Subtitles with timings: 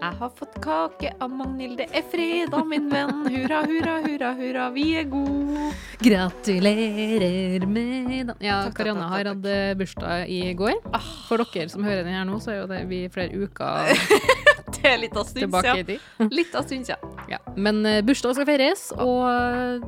[0.00, 3.18] Jeg har fått kake av Magnhild, det er fredag, min venn.
[3.28, 5.66] Hurra, hurra, hurra, hurra, vi er gode.
[6.00, 8.32] Gratulerer med dagen.
[8.40, 9.44] Ja, Karianne har hatt
[9.76, 10.78] bursdag i går.
[10.96, 11.04] Ah.
[11.28, 13.92] For dere som hører den her nå, så er jo det vi flere uker
[14.80, 16.00] Det er litt av stund siden.
[16.38, 17.16] Litt av stund siden.
[17.28, 17.42] Ja.
[17.60, 19.84] Men eh, bursdag skal feires, og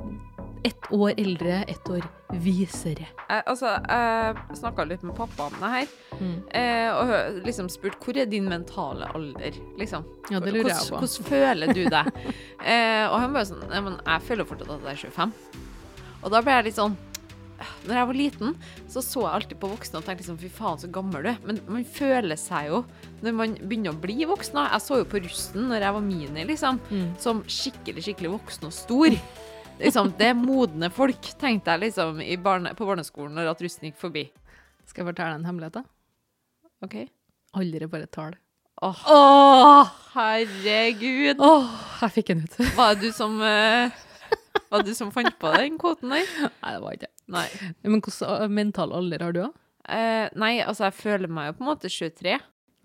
[0.68, 3.06] ett år eldre, ett år visere.
[3.28, 5.86] Jeg, altså, jeg snakka litt med pappa om det her,
[6.22, 6.34] Mm.
[6.54, 10.04] eh, og liksom spurt hvor er din mentale alder, liksom.
[10.30, 10.98] Ja, det lurer jeg på.
[10.98, 12.12] Hvordan, hvordan føler du deg?
[12.64, 15.32] eh, og han bare sånn men jeg føler fortsatt at jeg er 25.
[16.22, 16.96] Og da ble jeg litt sånn
[17.86, 18.54] Når jeg var liten,
[18.90, 21.36] så så jeg alltid på voksne og tenkte liksom fy faen, så gammel du er.
[21.46, 22.80] Men man føler seg jo
[23.22, 24.58] når man begynner å bli voksen.
[24.66, 27.12] Jeg så jo på russen når jeg var mini, liksom, Mm.
[27.22, 29.14] som skikkelig, skikkelig voksen og stor.
[29.80, 33.88] Liksom, det er modne folk, tenkte jeg liksom i barne, på barneskolen når at russen
[33.88, 34.26] gikk forbi.
[34.86, 36.72] Skal jeg fortelle en hemmelighet, da?
[36.84, 36.96] OK?
[37.58, 38.36] Aldri bare tall.
[38.82, 41.38] Åh, oh, herregud.
[41.38, 42.56] Åh, jeg fikk den ut.
[42.78, 43.92] Var det du som uh,
[44.72, 46.30] Var det du som fant på den kvoten der?
[46.48, 47.10] Nei, det var ikke.
[47.32, 47.44] Nei.
[47.82, 49.50] Men hvilken eh, mental alder har du, da?
[49.82, 52.38] Uh, nei, altså, jeg føler meg jo på en måte 23.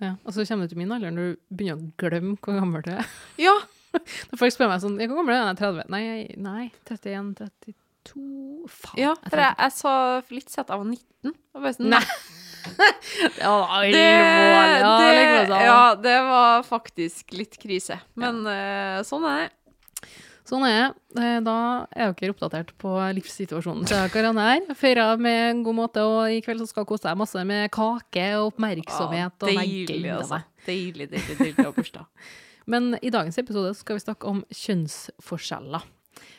[0.04, 0.14] Ja.
[0.22, 2.92] Og så kommer du til min alder når du begynner å glemme hvor gammel du
[2.94, 3.10] er.
[3.42, 3.56] Ja.
[3.96, 5.46] Når folk spør meg sånn Hvor gammel er du?
[5.46, 5.92] Jeg er 30.
[5.94, 6.02] Nei,
[6.38, 7.76] nei 31, 32
[8.68, 8.98] Faen.
[9.00, 9.94] ja for jeg, jeg sa
[10.34, 11.38] litt sett av jeg var 19.
[11.56, 12.04] Og bare sånn, Nei.
[12.68, 13.44] Det
[13.94, 14.02] Det.
[14.04, 15.62] Ja, det, sånn.
[15.64, 18.00] ja, det var faktisk litt krise.
[18.20, 19.04] Men ja.
[19.08, 19.54] sånn er det.
[20.48, 21.22] Sånn er det.
[21.22, 21.56] Eh, Da
[21.92, 24.68] er dere oppdatert på livssituasjonen til Karianne her.
[24.80, 27.72] Feira med en god måte, og i kveld så skal hun kose seg masse med
[27.76, 29.36] kake og oppmerksomhet.
[29.44, 30.40] og jeg deilig, gleder altså.
[30.40, 30.68] meg.
[30.68, 32.06] Deilig, deilig, deilig å ha bursdag.
[32.68, 35.86] Men i dagens episode skal vi snakke om kjønnsforskjeller.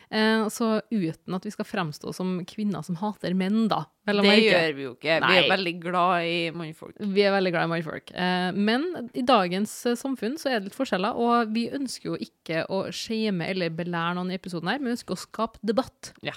[0.09, 3.83] Eh, så uten at vi skal fremstå som kvinner som hater menn, da.
[4.09, 5.19] Det gjør vi jo ikke.
[5.21, 6.97] Vi er veldig glad i mannfolk.
[6.97, 8.13] Vi er veldig glad i mannfolk.
[8.17, 12.17] Eh, men i dagens eh, samfunn så er det litt forskjeller, og vi ønsker jo
[12.17, 16.13] ikke å shame eller belære noen i episoden her, men vi ønsker å skape debatt.
[16.25, 16.33] Ja.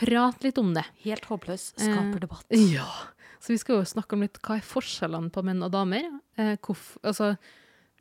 [0.00, 0.86] Prat litt om det.
[1.04, 1.74] Helt håpløs.
[1.76, 2.46] Skaper debatt.
[2.56, 2.88] Ja.
[3.40, 6.08] Så vi skal jo snakke om litt hva er forskjellene på menn og damer.
[6.36, 6.56] Hvorfor?
[6.64, 7.34] hvorf, altså,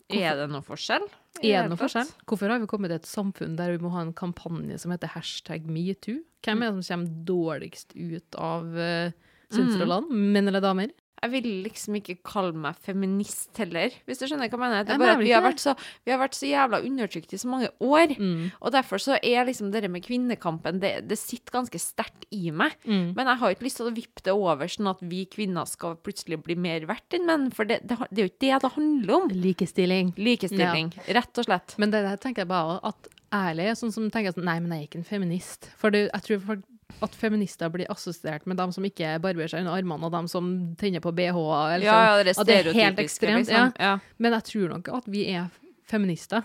[0.10, 1.06] Er det noe forskjell?
[1.40, 2.10] er det noe forskjell?
[2.28, 5.12] Hvorfor har vi kommet til et samfunn der vi må ha en kampanje som heter
[5.14, 6.24] hashtag metoo?
[6.46, 9.12] Hvem er det som kommer dårligst ut av uh,
[9.54, 10.22] kjønnsrollene?
[10.34, 10.96] Menn eller damer?
[11.20, 14.86] Jeg vil liksom ikke kalle meg feminist heller, hvis du skjønner hva jeg mener.
[14.88, 15.76] Det Jeg er bare at vi har, vært så,
[16.08, 18.16] vi har vært så jævla undertrykt i så mange år.
[18.16, 18.46] Mm.
[18.60, 22.76] Og derfor så er liksom det med kvinnekampen, det, det sitter ganske sterkt i meg.
[22.86, 23.14] Mm.
[23.18, 25.98] Men jeg har ikke lyst til å vippe det over sånn at vi kvinner skal
[26.04, 28.74] plutselig bli mer verdt enn menn, for det, det, det er jo ikke det det
[28.76, 29.32] handler om.
[29.46, 30.12] Likestilling.
[30.20, 31.78] Likestilling, rett og slett.
[31.82, 34.86] Men det der tenker jeg bare at ærlig, sånn som tenker sånn, nei, men jeg
[34.86, 35.70] er ikke en feminist.
[35.80, 36.68] For det, jeg tror folk,
[37.02, 40.50] at feminister blir assosiert med dem som ikke barberer seg under armene, og dem som
[40.80, 41.76] tenner på BH-er.
[41.78, 42.06] eller Ja, sånn.
[42.10, 43.46] ja, det er at det er helt ekstremt.
[43.46, 43.74] liksom.
[43.80, 43.94] Ja.
[43.94, 43.94] Ja.
[44.20, 45.50] Men jeg tror nok at vi er
[45.88, 46.44] feminister.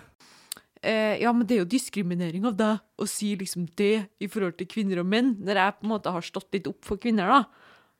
[0.85, 4.57] Eh, ja, men det er jo diskriminering av deg å si liksom det i forhold
[4.59, 7.27] til kvinner og menn, når jeg på en måte har stått litt opp for kvinner,
[7.27, 7.45] da.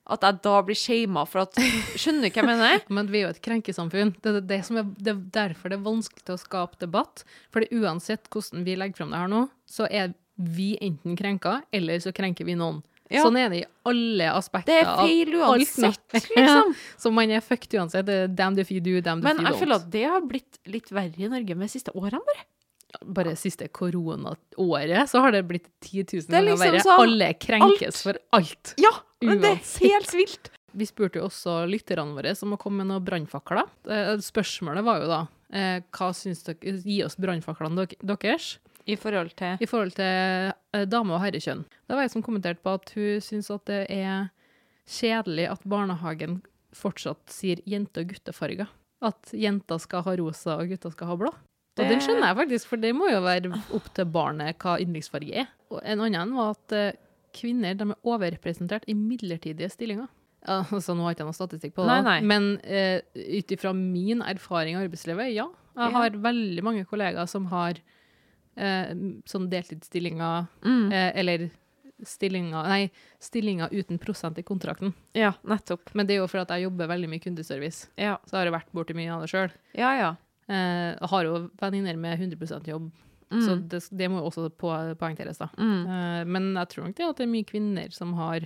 [0.07, 1.57] At jeg da blir shama for at
[1.97, 2.83] Skjønner du hva jeg mener?
[2.94, 4.12] Men vi er jo et krenkesamfunn.
[4.22, 7.23] Det er, det som er, det er derfor det er vanskelig til å skape debatt.
[7.50, 12.00] For uansett hvordan vi legger frem det her nå, så er vi enten krenka, eller
[12.03, 12.81] så krenker vi noen.
[13.13, 13.22] Ja.
[13.22, 16.72] Sånn er det i alle aspekter Det er feil uansett, liksom.
[16.97, 18.09] Så man er fucked uansett.
[18.34, 21.13] Damn if you do, damn if Men jeg føler at det har blitt litt verre
[21.22, 22.47] i Norge med de siste årene, bare.
[23.06, 26.84] Bare siste koronaåret så har det blitt 10 000 er ganger liksom verre.
[26.85, 28.01] sånn, Alle krenkes alt.
[28.07, 28.74] for alt.
[28.81, 28.91] Ja,
[29.22, 30.51] men det er helt vilt.
[30.75, 33.69] Vi spurte jo også lytterne våre som å komme med noen brannfakler.
[33.88, 35.19] Eh, Spørsmålet var jo da
[35.56, 38.57] eh, hva syns dere Gi oss brannfaklene deres
[38.88, 40.06] I forhold til i forhold til
[40.75, 41.63] eh, dame- og herrekjønn.
[41.88, 44.28] Det var jeg som kommenterte på at hun syns at det er
[44.85, 46.41] kjedelig at barnehagen
[46.75, 48.68] fortsatt sier jente- og guttefarger.
[49.06, 51.31] At jenter skal ha rosa og gutter skal ha blå.
[51.31, 54.78] Og Det- den skjønner jeg faktisk, for det må jo være opp til barnet hva
[54.79, 55.47] yndlingsfarge er.
[55.72, 56.91] Og en annen var at eh,
[57.34, 60.07] kvinner de er overrepresentert i midlertidige stillinger.
[60.47, 62.22] Ja, altså, nå har jeg ikke noe statistikk på det, Nei, nei.
[62.22, 63.01] men uh,
[63.40, 65.48] ut ifra min erfaring i arbeidslivet, ja.
[65.75, 67.81] Jeg har veldig mange kollegaer som har eh,
[68.56, 70.92] sånn deltidsstillinger, mm.
[70.92, 71.50] eh, eller
[72.06, 72.90] stillinger, nei,
[73.24, 74.94] stillinger uten prosent i kontrakten.
[75.16, 75.94] Ja, nettopp.
[75.96, 78.54] Men det er jo for at jeg jobber veldig mye kundeservice, Ja, så har jeg
[78.57, 79.52] vært borti mye av det sjøl.
[79.75, 79.94] ja.
[80.00, 80.16] ja.
[80.48, 82.92] Eh, jeg har jo venninner med 100% jobb,
[83.31, 83.68] så Mm.
[83.68, 84.69] det, det må jo også på,
[85.00, 85.48] poengteres, da.
[85.58, 85.88] Mm.
[85.90, 88.46] Eh, men jeg tror nok det at det er mye kvinner som har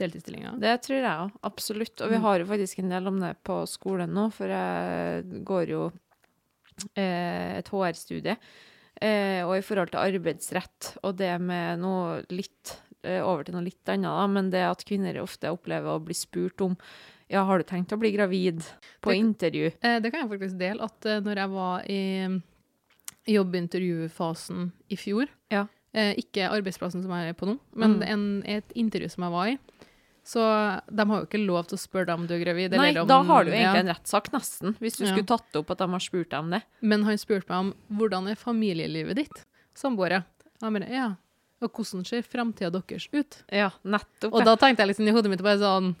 [0.00, 0.56] deltidsstillinger.
[0.62, 2.00] Det tror jeg òg, absolutt.
[2.00, 2.22] Og vi Mm.
[2.22, 5.92] har jo faktisk en del om det på skolen nå, for jeg går jo
[6.96, 8.36] eh, et HR-studie.
[9.02, 13.64] Eh, og i forhold til arbeidsrett, og det med noe litt eh, over til noe
[13.66, 16.76] litt annet, da, men det at kvinner ofte opplever å bli spurt om
[17.32, 18.60] Ja, har du tenkt å bli gravid
[19.00, 19.72] på Det- intervju?
[19.82, 22.42] Eh, det kan jeg faktisk dele, at eh, når jeg var i mm,
[23.26, 25.66] jobbintervjufasen i fjor, Ja.
[25.94, 28.02] eh, ikke arbeidsplassen som jeg er på nå, men Mm.
[28.08, 29.58] en, et intervju som jeg var i,
[30.24, 30.42] så
[30.86, 32.76] de har jo ikke lov til å spørre deg om du er gravid.
[32.78, 33.82] Nei, om, da har du egentlig ja.
[33.82, 35.10] en rettssak, nesten, hvis du Ja.
[35.10, 36.62] skulle tatt opp at de har spurt deg om det.
[36.80, 39.42] Men han spurte meg om hvordan er familielivet ditt,
[39.74, 40.22] samboere.
[40.62, 41.08] Jeg ja,
[41.62, 43.42] og hvordan ser framtida deres ut?
[43.50, 44.32] Ja, nettopp.
[44.34, 45.92] Og da tenkte jeg liksom i hodet mitt bare sånn,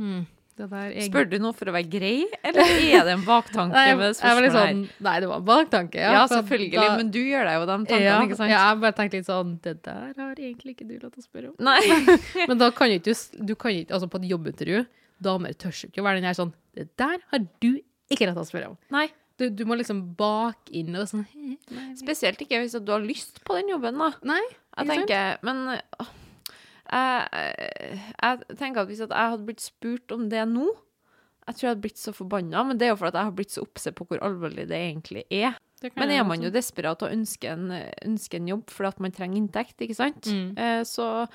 [0.00, 0.33] hm, er...
[0.54, 4.52] Spør du noe for å være grei, eller er det en baktanke Nei, med spørsmålet
[4.54, 4.68] her?
[4.70, 5.98] sånn, nei, det var en baktanke.
[5.98, 8.52] Ja, Ja, selvfølgelig, da- men du gjør deg jo de tankene, ja, ikke sant?
[8.54, 11.26] Ja, jeg bare tenkte litt sånn, det der har egentlig ikke du lov til å
[11.26, 11.56] spørre om.
[11.58, 11.80] Nei.
[12.48, 14.84] Men da kan ikke, du du kan ikke, altså på et jobbintervju,
[15.24, 17.70] damer tør ikke å være den her sånn, det der har du
[18.12, 18.78] ikke latt til å spørre om.
[18.94, 19.08] Nei.
[19.34, 23.02] Du, du må liksom bak inn og sånn, nei, nei, Spesielt ikke hvis du har
[23.02, 24.12] lyst på den jobben, da.
[24.22, 24.42] nei,
[24.78, 25.48] Jeg tenker, sant?
[25.50, 26.12] men
[26.90, 30.66] jeg, jeg tenker at hvis at jeg hadde blitt spurt om det nå,
[31.44, 33.52] jeg tror jeg hadde blitt så forbanna, men det er jo fordi jeg har blitt
[33.52, 35.58] så oppse på hvor alvorlig det egentlig er.
[35.82, 37.66] det Men er man jo desperat og ønsker en,
[38.08, 40.54] ønsker en jobb fordi at man trenger inntekt, ikke sant, Mm.
[40.56, 41.26] eh, så,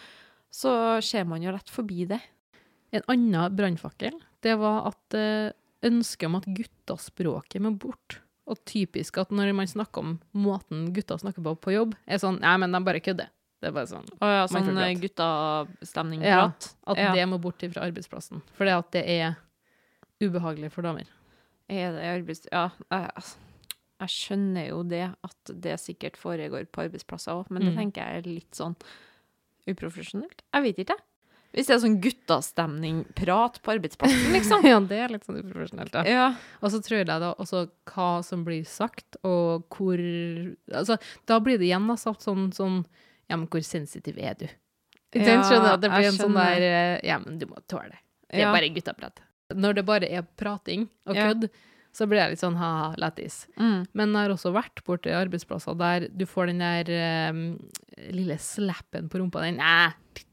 [0.49, 0.73] så
[1.05, 2.21] ser man jo rett forbi det.
[2.91, 5.51] En annen brannfakkel, det var at eh,
[5.85, 8.17] ønsket om at guttaspråket må bort.
[8.49, 12.39] Og typisk at når man snakker om måten gutta snakker på på jobb, er sånn,
[12.41, 13.29] nei, men de bare kødder.
[13.59, 16.69] Det er bare sånn, Å ja, sånn eh, Ja, guttastemning-prat.
[16.87, 17.13] at Ja.
[17.13, 18.41] det må bort fra arbeidsplassen.
[18.55, 19.35] For det at det er
[20.21, 21.05] ubehagelig for damer.
[21.69, 22.47] Er det arbeids...
[22.51, 23.35] Ja, jeg, altså,
[23.99, 27.77] jeg skjønner jo det, at det sikkert foregår på arbeidsplasser òg, men det Mm.
[27.77, 28.75] tenker jeg er litt sånn
[29.67, 30.41] uprofesjonelt.
[30.53, 31.05] Jeg vet ikke, jeg.
[31.51, 34.63] Hvis det er sånn guttastemning-prat på arbeidsplassen, liksom.
[34.71, 36.03] ja, det er litt sånn uprofesjonelt, da.
[36.05, 36.27] Ja.
[36.61, 39.97] Og så tror jeg da også hva som blir sagt, og hvor
[40.71, 42.85] Altså, da blir det igjen da sånn, sånn
[43.29, 44.47] Ja, men hvor sensitiv er du?
[45.15, 45.73] Ja, Skjønner?
[45.73, 47.99] At det blir en sånn der eh, Ja, men du må tåle det.
[48.29, 48.53] Det er Ja.
[48.53, 49.19] bare guttaprat.
[49.55, 51.29] Når det bare er prating og Ja.
[51.33, 51.49] kødd,
[51.91, 53.47] så blir jeg litt sånn ha-ha, lættis.
[53.57, 53.87] Mm.
[53.97, 57.59] Men jeg har også vært borti arbeidsplasser der du får den der um,
[58.13, 59.41] lille slappen på rumpa.
[59.41, 59.59] Den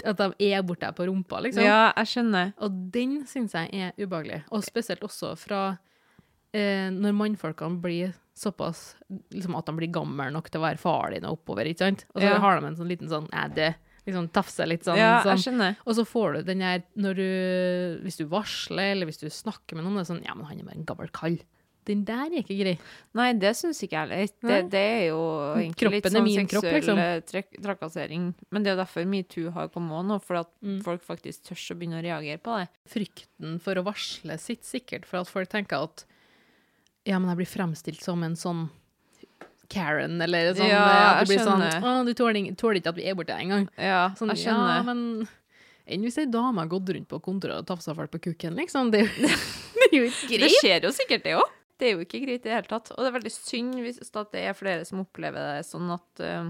[0.05, 1.63] At de er borte på rumpa, liksom.
[1.65, 2.53] ja, jeg skjønner.
[2.61, 4.43] Og den syns jeg er ubehagelig.
[4.53, 5.79] Og spesielt også fra
[6.53, 8.95] eh, når mannfolkene blir såpass
[9.33, 12.05] liksom At de blir gamle nok til å være far din og oppover, ikke sant?
[12.15, 12.39] Og så Ja.
[12.39, 13.75] har de en sånn liten sånn Nei, det
[14.07, 14.99] liksom tafser litt sånn.
[15.01, 15.35] Ja, sånn.
[15.37, 15.77] jeg skjønner.
[15.87, 19.75] Og så får du den der når du Hvis du varsler, eller hvis du snakker
[19.75, 21.39] med noen, det er sånn Ja, men han er bare en gammel kall.
[21.87, 22.79] Den der er ikke grei.
[23.15, 24.29] Nei, det syns ikke jeg heller.
[24.43, 24.63] Nei.
[24.63, 25.21] Det, det er jo
[25.55, 26.99] egentlig litt Kroppen er sånn min kropp, seksuell liksom.
[26.99, 28.35] eh, trakassering.
[28.51, 30.83] Men det er jo derfor metoo har kommet nå, for at Mm.
[30.83, 32.69] folk faktisk tør å begynne å reagere på det.
[32.91, 36.05] Frykten for å varsle sitter sikkert for at folk tenker at
[37.07, 38.67] Ja, men jeg blir fremstilt som en sånn
[39.71, 41.63] Karen, eller sånn Ja, At jeg blir sånn.
[41.63, 43.67] Å, du tåler, ikke at vi er borte engang.
[43.79, 44.79] Ja, Sånn, jeg skjønner.
[44.79, 45.03] Ja, men
[45.87, 48.91] enn hvis ei dame har gått rundt på kontoret og tafsa folk på kukken, liksom?
[48.95, 49.33] Det, er jo-
[49.79, 51.55] det er jo ikke Det skjer jo sikkert, det òg.
[51.77, 52.93] Det er jo ikke greit i det hele tatt.
[52.95, 56.49] Og det er veldig synd hvis det er flere som opplever det sånn at, uh,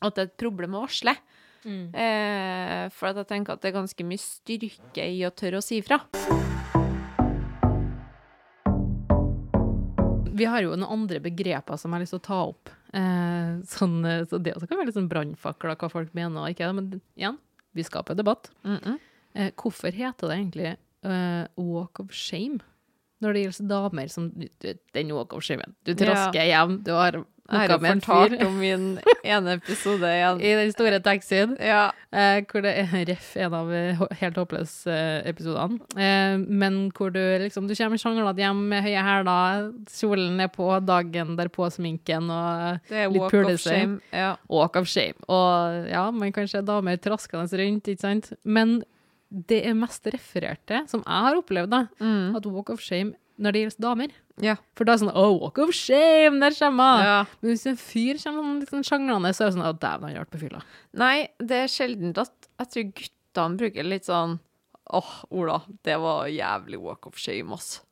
[0.00, 1.14] at det er et problem å varsle.
[1.68, 1.90] Mm.
[1.92, 5.64] Uh, for at jeg tenker at det er ganske mye styrke i å tørre å
[5.64, 6.00] si fra.
[10.38, 12.72] Vi har jo noen andre begreper som jeg har lyst til å ta opp.
[12.96, 16.54] Eh, sånn, eh, så det også kan være litt sånn brannfakler, hva folk mener og
[16.54, 16.70] ikke.
[16.76, 17.38] Men igjen,
[17.76, 18.50] vi skaper debatt.
[18.64, 18.98] Mm -mm.
[19.34, 22.60] Eh, hvorfor heter det egentlig eh, walk of shame?
[23.20, 24.32] Når det gjelder damer som
[24.92, 25.64] Den walk of shame.
[25.84, 28.82] Du trasker hjem, du har Har jo fortalt om min
[29.24, 30.40] ene episode igjen.
[30.44, 31.54] i den store taxien.
[31.64, 31.86] Ja.
[32.12, 35.78] Eh, hvor det er ref en av eh, helt håpløse eh, episodene.
[35.96, 40.68] Eh, men hvor du liksom Du kommer sjanglete hjem med høye hæler, kjolen er på,
[40.84, 44.00] dagen derpå sminken og Litt shame.
[44.12, 44.34] Ja.
[44.48, 45.16] walk of shame.
[45.28, 48.32] Og ja, man kan se damer traskende rundt, ikke sant.
[48.44, 48.82] Men
[49.28, 52.36] det er mest refererte, som jeg har opplevd, da, Mm.
[52.36, 54.14] at walk of shame når det gjelder damer.
[54.42, 54.56] ja.
[54.76, 57.06] For da er det sånn oh, walk of shame, der kommer hun!
[57.06, 57.18] ja.
[57.40, 60.20] Men hvis en fyr kommer sånn litt sånn så er det sånn å dæven, han
[60.22, 60.62] vært på fylla.
[60.98, 64.38] Nei, det er sjelden at jeg tror guttene bruker litt sånn
[64.88, 67.82] Åh, Ola, det var jævlig walk of shame, ass.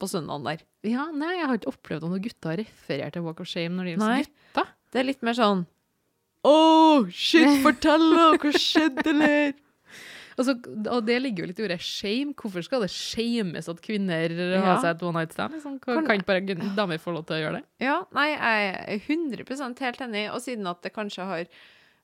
[0.00, 0.62] På søndagen der.
[0.88, 3.76] Ja, nei, jeg har ikke opplevd at noen gutter har referert til walk of shame
[3.76, 4.70] når det gjelder gutter.
[4.90, 5.66] Det er litt mer sånn
[6.48, 6.54] Å,
[7.12, 8.30] shit, fortell, da!
[8.40, 9.52] Hva skjedde, eller?
[10.38, 10.54] Altså,
[10.90, 12.34] og det ligger jo litt i ordet shame.
[12.38, 14.60] Hvorfor skal det shames at kvinner Ja.
[14.62, 15.54] har seg et one night stand?
[15.54, 15.80] Liksom?
[15.80, 17.64] Kan, Kan- ikke bare damer få lov til å gjøre det?
[17.80, 20.24] Ja, nei, jeg er 100 helt enig.
[20.32, 21.44] Og siden at det kanskje har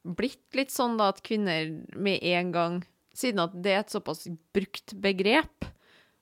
[0.04, 2.84] blitt litt sånn da at kvinner med en gang
[3.16, 5.64] Siden at det er et såpass brukt begrep,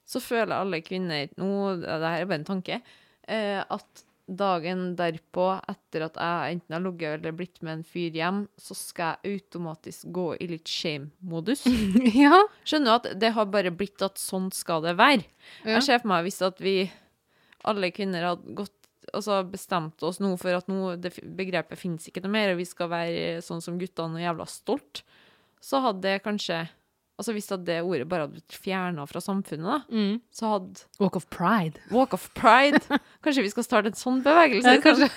[0.07, 2.77] så føler alle kvinner Nå, det her er bare en tanke.
[3.27, 8.15] Eh, at dagen derpå, etter at jeg enten har ligget eller blitt med en fyr
[8.17, 11.65] hjem, så skal jeg automatisk gå i litt shame-modus.
[12.25, 12.41] ja.
[12.65, 15.27] Skjønner at det har bare blitt at sånn skal det være?
[15.63, 15.77] Ja.
[15.77, 16.79] Jeg ser for meg hvis at vi,
[17.69, 18.73] alle kvinner, hadde gått
[19.13, 22.65] Altså bestemt oss nå for at nå, det, begrepet finnes ikke noe mer, og vi
[22.65, 25.03] skal være sånn som guttene og jævla stolt,
[25.61, 26.63] så hadde det kanskje
[27.15, 30.17] Altså hvis det ordet bare hadde blitt fjerna fra samfunnet, da, Mm.
[30.35, 31.79] så hadde Walk of pride.
[31.91, 32.81] Walk of pride
[33.23, 34.73] Kanskje vi skal starte en sånn bevegelse?
[34.75, 35.09] Ja, kanskje,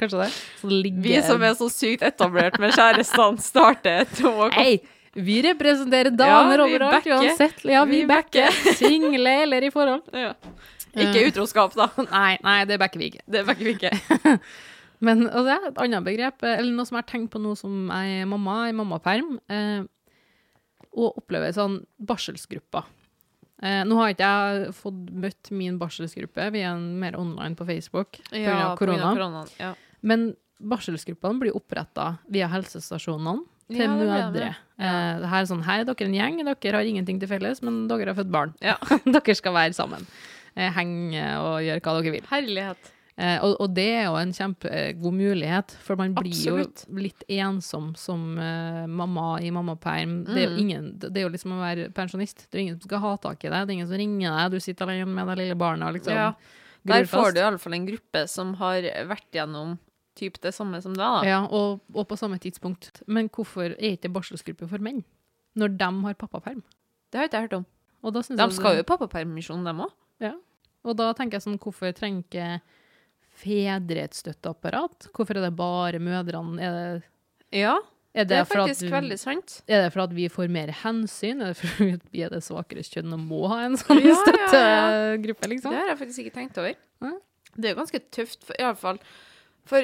[0.00, 0.30] kanskje det.
[0.62, 4.78] Så ligger Vi som er så sykt etablert med kjærestene, starter et walk of hey,
[5.16, 7.18] vi representerer damer Ja, vi overalt, backer.
[7.20, 7.60] uansett.
[7.64, 8.50] Ja, vi, Vi backer.
[8.80, 10.02] Single eller i forhold.
[10.12, 10.32] ja.
[10.96, 11.90] Ikke utroskap, da.
[12.08, 13.20] Nei, nei, det backer vi ikke.
[13.28, 14.38] Det backer vi ikke.
[15.04, 17.90] Men altså, et annet begrep, eh, eller noe som jeg har tenkt på nå som
[17.92, 19.82] jeg er mamma i mammaperm, eh,
[20.96, 22.86] og opplever sånn barselsgrupper.
[23.62, 28.18] Eh, nå har ikke jeg fått møtt min barselsgruppe, vi er mer online på Facebook
[28.30, 28.40] pga.
[28.42, 29.12] Ja, av korona.
[29.16, 29.52] koronaen.
[29.60, 29.74] Ja.
[30.02, 34.32] Men barselsgruppene blir oppretta via helsestasjonene til Ja, mødre.
[34.32, 34.50] det.
[34.78, 38.12] Eh, her er sånn, er dere en gjeng, dere har ingenting til felles, men dere
[38.12, 38.54] har født barn.
[38.60, 38.76] Ja.
[39.04, 40.04] dere skal være sammen.
[40.56, 42.28] Eh, henge og gjøre hva dere vil.
[42.30, 42.92] Herlighet.
[43.18, 46.82] Eh, og, og det er jo en kjempegod mulighet, for man blir Absolutt.
[46.84, 50.18] jo litt ensom som eh, mamma i mammaperm.
[50.26, 50.58] Det, er jo Mm.
[50.60, 52.44] ingen, det er jo liksom å være pensjonist.
[52.50, 54.36] Det er jo ingen som skal ha tak i deg, det er ingen som ringer
[54.36, 56.34] deg, du sitter alene med det lille barnet liksom Ja.
[56.86, 59.78] Der får du iallfall en gruppe som har vært gjennom
[60.14, 61.24] typ det samme som deg, da.
[61.26, 63.02] Ja, og, og på samme tidspunkt.
[63.08, 65.02] Men hvorfor er ikke barselsgruppe for menn?
[65.56, 66.62] Når de har pappaperm?
[67.10, 67.66] Det har ikke jeg hørt om.
[68.04, 70.34] Og da, synes De skal det- jo i pappapermisjon, dem òg.
[70.84, 72.60] og da tenker jeg sånn, hvorfor trenger ikke
[73.36, 75.10] fedre et støtteapparat?
[75.14, 76.56] Hvorfor er det bare mødrene?
[76.62, 77.04] Er det,
[77.52, 77.76] Ja,
[78.16, 79.58] er det er for at faktisk vi- veldig sant.
[79.68, 81.42] Er det for at vi får mer hensyn?
[81.44, 84.16] Er det for at vi er det svakere kjønn og må ha en sånn Ja,
[84.52, 85.16] ja, ja.
[85.20, 85.70] liksom?
[85.70, 86.74] Det har jeg faktisk ikke tenkt over.
[87.56, 88.98] Det er jo ganske tøft, iallfall i alle fall.
[89.64, 89.78] For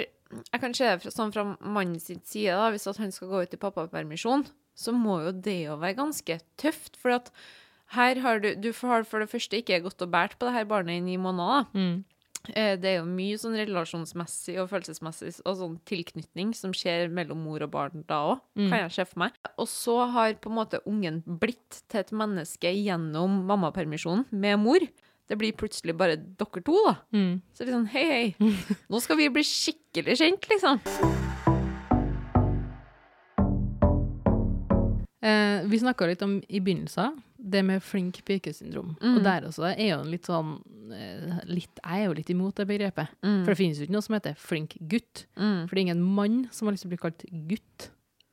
[0.52, 3.28] jeg kan se det fra, sånn fra mannen sin side, da, hvis at han skal
[3.28, 6.96] gå ut i pappapermisjon, så må jo det jo være ganske tøft.
[7.00, 7.30] For at
[7.96, 10.64] her har du Du har for det første ikke gått og båret på det her
[10.68, 11.66] barnet i ni måneder.
[11.76, 12.04] Mm.
[12.50, 17.38] Eh, Det er jo mye sånn relasjonsmessig og følelsesmessig og sånn tilknytning som skjer mellom
[17.44, 18.68] mor og barn da òg, Mm.
[18.68, 19.32] kan jeg se for meg.
[19.58, 24.80] Og så har på en måte ungen blitt til et menneske gjennom mammapermisjonen med mor.
[25.28, 26.96] Det blir plutselig bare dere to, da.
[27.14, 27.40] Mm.
[27.54, 28.34] Så litt sånn hei, hei,
[28.90, 30.80] nå skal vi bli skikkelig kjent, liksom.
[35.22, 38.96] Eh, vi snakka litt om i begynnelsen, det med flink pike-syndrom.
[39.00, 39.16] Mm.
[39.16, 40.56] Og der også er jo en litt sånn
[41.48, 43.14] litt, Jeg er jo litt imot det begrepet.
[43.22, 43.40] Mm.
[43.42, 45.26] For det finnes jo ikke noe som heter flink gutt.
[45.36, 45.66] Mm.
[45.66, 47.90] For det er ingen mann som har lyst til å bli kalt gutt.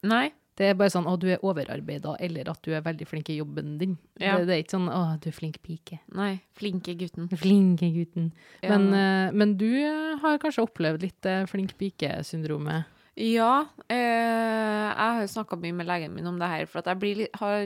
[0.07, 0.29] Nei.
[0.59, 3.37] Det er bare sånn 'Å, du er overarbeida', eller at du er veldig flink i
[3.37, 3.97] jobben din.
[4.19, 4.35] Ja.
[4.37, 5.99] Det, det er ikke sånn 'Å, du er flink pike'.
[6.11, 6.41] Nei.
[6.51, 7.29] Flinke gutten.
[7.31, 8.33] Flinke gutten.
[8.61, 8.75] Ja.
[8.75, 12.91] Men, eh, men du eh, har kanskje opplevd litt eh, flink pike-syndromet?
[13.19, 16.99] Ja, eh, jeg har snakka mye med legen min om det her, for at jeg
[17.01, 17.65] blir litt har,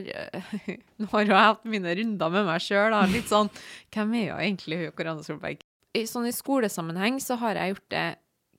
[0.98, 3.52] Nå har jeg hatt mine runder med meg sjøl, litt sånn
[3.94, 5.62] Hvem er jo egentlig hun Karianne Solberg?
[5.94, 8.06] I, sånn I skolesammenheng så har jeg gjort det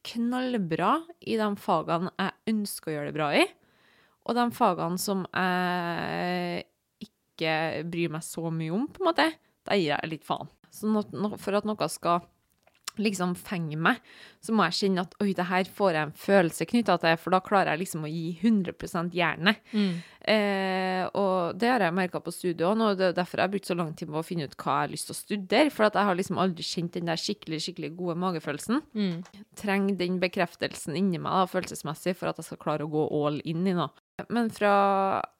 [0.08, 0.94] knallbra
[1.26, 3.44] i de fagene jeg ønsker å gjøre det bra i,
[4.24, 6.64] og de fagene som jeg
[7.10, 7.58] ikke
[7.92, 9.28] bryr meg så mye om, på en måte,
[9.66, 10.48] Der gir jeg litt faen.
[10.70, 10.88] Så
[11.42, 12.24] for at noe skal
[13.02, 14.02] liksom fenger meg,
[14.44, 17.36] så må jeg kjenne at oi, det her får jeg en følelse knytta til, for
[17.36, 19.62] da klarer jeg liksom å gi 100 jernet.
[20.26, 23.54] Eh, og det har jeg merka på studiet òg, og det er derfor jeg har
[23.54, 25.74] brukt så lang tid på å finne ut hva jeg har lyst til å studere.
[25.74, 28.82] For at jeg har liksom aldri kjent den der skikkelig skikkelig gode magefølelsen.
[28.98, 29.46] Mm.
[29.60, 33.40] Trenger den bekreftelsen inni meg da, følelsesmessig for at jeg skal klare å gå all
[33.46, 33.92] in i noe.
[34.32, 34.76] Men fra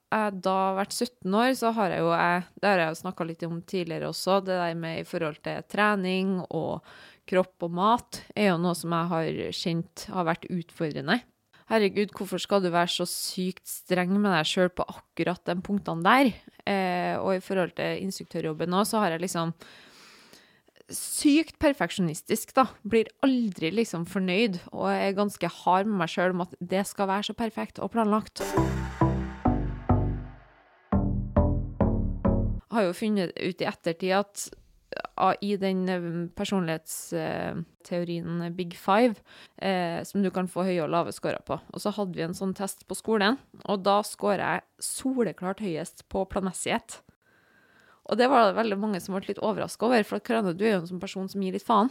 [0.06, 3.00] jeg da har vært 17 år, så har jeg jo jeg, Det har jeg jo
[3.00, 6.86] snakka litt om tidligere også, det der med i forhold til trening og
[7.26, 11.20] kropp og mat, er jo noe som jeg har kjent har vært utfordrende.
[11.66, 16.04] Herregud, hvorfor skal du være så sykt streng med deg sjøl på akkurat de punktene
[16.06, 16.30] der?
[16.62, 19.50] Eh, og i forhold til instruktørjobben nå, så har jeg liksom
[20.94, 22.68] sykt perfeksjonistisk, da.
[22.86, 27.10] Blir aldri liksom fornøyd, og er ganske hard med meg sjøl om at det skal
[27.10, 28.44] være så perfekt og planlagt.
[32.66, 34.50] Jeg Har jo funnet ut i ettertid at
[35.42, 39.14] i den eh, personlighetsteorien Big Five,
[39.62, 41.58] eh, som du kan få høye og lave scorer på.
[41.72, 46.04] Og så hadde vi en sånn test på skolen, og da scorer jeg soleklart høyest
[46.12, 46.90] på planmessighet.
[48.06, 50.72] Og det var det veldig mange som ble litt overraska over, for Karane, du er
[50.76, 51.90] jo en sånn person som gir litt faen.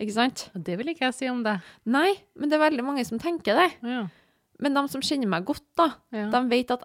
[0.00, 0.46] Ikke sant?
[0.56, 1.60] Det vil ikke jeg si om deg.
[1.84, 3.68] Nei, men det er veldig mange som tenker det.
[3.84, 4.06] Ja.
[4.60, 6.30] Men de som kjenner meg godt, da, Ja.
[6.32, 6.82] de vet at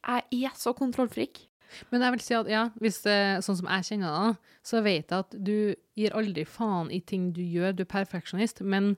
[0.00, 1.46] jeg er så kontrollfrik.
[1.90, 5.08] Men jeg vil si at ja, hvis det, sånn som jeg kjenner deg, så vet
[5.10, 7.74] jeg at du gir aldri faen i ting du gjør.
[7.76, 8.96] Du er perfeksjonist, men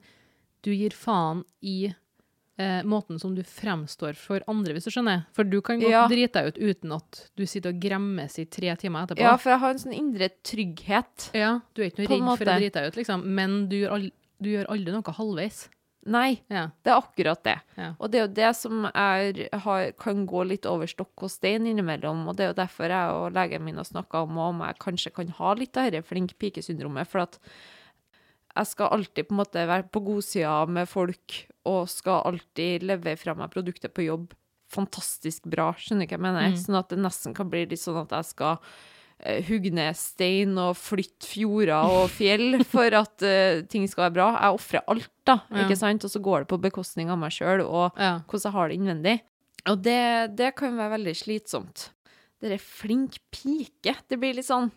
[0.63, 1.93] du gir faen i
[2.59, 5.25] eh, måten som du fremstår for andre, hvis du skjønner.
[5.35, 6.07] For du kan godt Ja.
[6.09, 9.25] drite deg ut uten at du sitter og gremmes i tre timer etterpå.
[9.25, 11.31] Ja, for jeg har en sånn indre trygghet.
[11.35, 13.91] Ja, du er ikke noe redd for å drite deg ut, liksom, men du gjør,
[13.97, 14.13] aldri,
[14.43, 15.69] du gjør aldri noe halvveis.
[16.05, 16.71] Nei, Ja.
[16.83, 17.61] det er akkurat det.
[17.79, 17.93] Ja.
[18.01, 21.67] Og det er jo det som er, har, kan gå litt over stokk og stein
[21.71, 22.25] innimellom.
[22.29, 25.15] Og det er jo derfor jeg og legen min har snakka om om jeg kanskje
[25.15, 27.07] kan ha litt av dette flink pike-syndromet.
[27.07, 27.39] For at
[28.57, 31.39] jeg skal alltid på en måte være på godsida med folk
[31.71, 34.33] og skal alltid levere fra meg produktet på jobb
[34.73, 35.71] fantastisk bra.
[35.79, 36.51] Skjønner du hva jeg mener?
[36.51, 36.59] Mm.
[36.61, 38.59] Sånn at det nesten kan bli litt sånn at jeg skal
[39.47, 44.29] hugge ned stein og flytte fjorder og fjell for at uh, ting skal være bra.
[44.41, 45.65] Jeg ofrer alt, da, Ja.
[45.67, 46.05] ikke sant?
[46.05, 48.21] Og så går det på bekostning av meg sjøl og Ja.
[48.27, 49.17] hvordan jeg har det innvendig.
[49.71, 50.01] Og det,
[50.37, 51.91] det kan være veldig slitsomt.
[52.43, 53.95] Det er flink pike.
[54.11, 54.73] Det blir litt sånn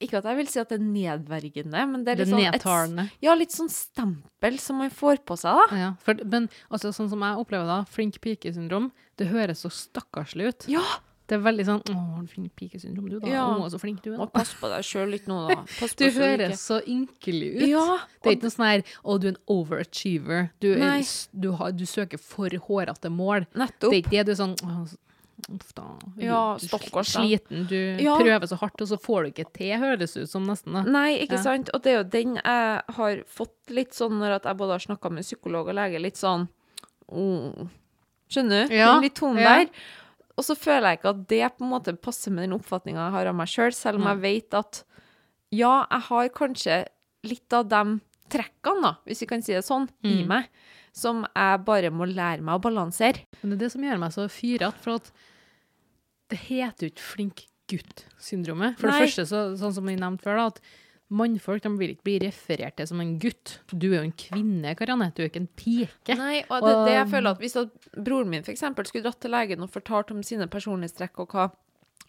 [0.00, 2.46] Ikke at jeg vil si at det er nedverdigende, men det er Det litt sånn
[2.48, 3.04] et- nedtalende.
[3.22, 5.76] Ja, litt sånn stempel som man får på seg, da.
[5.76, 10.48] Ja, for, men altså, sånn som jeg opplever da, flink pike-syndrom, det høres så stakkarslig
[10.50, 10.66] ut.
[10.68, 10.82] Ja!
[11.26, 13.26] Det er veldig sånn 'Å, flink pike-syndrom, du, da.
[13.28, 13.46] Ja.
[13.58, 14.28] Å, så flink du er, da'.
[14.32, 15.56] Pass på deg sjøl litt nå, da.
[15.80, 17.68] Pass Du høres så ynkelig ut.
[17.68, 17.98] Ja.
[18.22, 20.50] Det er ikke noe sånn her 'Å, du er en overachiever'.
[20.60, 21.02] Du, er,
[21.34, 23.46] du, har, du søker for hårete mål.
[23.58, 23.90] Nettopp.
[23.90, 24.26] Det er ikke det.
[24.26, 24.96] Du er sånn «Å, s-
[25.52, 25.82] Uff da.
[26.16, 27.10] Du, Ja, stakkars.
[27.12, 27.66] Sliten.
[27.68, 28.16] Du Ja.
[28.18, 30.72] prøver så hardt, og så får du ikke til, høres det ut som nesten.
[30.72, 30.82] da.
[30.82, 31.42] Nei, ikke Ja.
[31.42, 31.68] sant?
[31.74, 35.10] Og det er jo den jeg har fått litt sånn når jeg både har snakka
[35.12, 36.48] med psykolog og lege, litt sånn
[37.12, 37.68] oh.
[38.30, 38.74] Skjønner du?
[38.74, 39.68] Ja, Den litt tonen der.
[40.36, 43.14] Og så føler jeg ikke at det på en måte passer med den oppfatninga jeg
[43.16, 44.12] har av meg sjøl, selv om Nei.
[44.14, 44.82] jeg vet at
[45.56, 46.76] ja, jeg har kanskje
[47.24, 47.80] litt av de
[48.28, 50.26] trekkene, da, hvis vi kan si det sånn, i Mm.
[50.28, 50.48] meg,
[50.92, 53.22] som jeg bare må lære meg å balansere.
[53.42, 55.12] Men det er det som gjør meg så fyrete, for at
[56.28, 58.76] det heter jo ikke flink gutt-syndromet.
[58.78, 58.98] For Nei.
[59.00, 60.60] det første, så, sånn som vi nevnte før, da, at
[61.08, 63.58] mannfolk de vil ikke bli referert til som en gutt.
[63.70, 66.16] Du er jo en kvinne, Karianne, du er ikke en pike.
[66.18, 69.20] Nei, og det, det jeg føler at hvis at broren min for eksempel skulle dratt
[69.22, 71.46] til legen og fortalt om sine personlighetstrekk og hva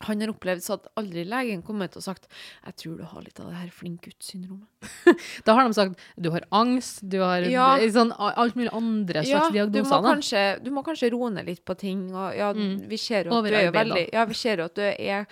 [0.06, 3.40] han har opplevd, så hadde aldri legen kommet og sagt jeg tror du har litt
[3.42, 4.68] av det her flink gutt-syndromet.
[5.48, 7.72] Da har de sagt du har angst, du har Ja.
[7.94, 10.02] sånn, alt mulig andre slags du må, diagnoser.
[10.02, 10.12] da.
[10.12, 12.12] kanskje, du må kanskje roe ned litt på ting.
[12.14, 12.88] Og ja, Mm.
[12.90, 15.26] vi ser jo at du er veldig Ja, vi ser jo at du er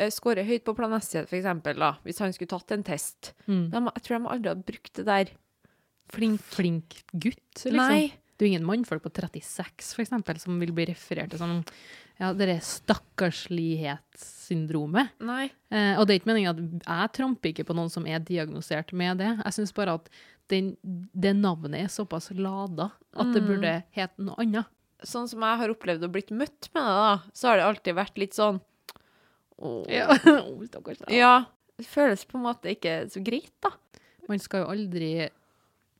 [0.00, 3.20] eh, Skårer høyt på planestighet, for eksempel, da, hvis han skulle tatt en test.
[3.46, 3.66] Mm.
[3.74, 5.26] De, jeg tror de aldri hadde brukt det der.
[6.10, 6.40] Flink.
[6.42, 7.76] Flink gutt, liksom.
[7.78, 8.04] Nei.
[8.34, 11.52] Det er jo ingen mannfolk på 36 for eksempel, som vil bli referert til som
[12.20, 15.06] ja, det stakkarslighetssyndromet.
[15.24, 15.46] Nei.
[15.72, 18.92] Eh, og det er ikke meningen at jeg tramper ikke på noen som er diagnosert
[18.96, 19.30] med det.
[19.44, 20.06] Jeg syns bare at
[20.50, 23.48] den, det navnet er såpass lada at det Mm.
[23.48, 24.66] burde hete noe annet.
[25.02, 27.94] Sånn som jeg har opplevd å blitt møtt med det, da, så har det alltid
[27.96, 28.60] vært litt sånn
[29.60, 29.82] Åh.
[29.92, 30.08] Ja.
[30.70, 31.14] Stakkars deg.
[31.16, 31.34] Ja.
[31.80, 33.72] Det føles på en måte ikke så greit, da.
[34.28, 35.12] Man skal jo aldri